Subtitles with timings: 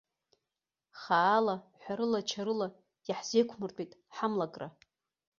[1.01, 2.67] Хаа-ла, ҳәарыла-чарыла
[3.09, 4.67] иаҳзеиқәмыртәеит ҳамлакра.